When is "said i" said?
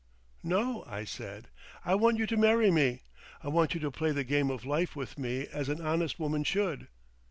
1.03-1.93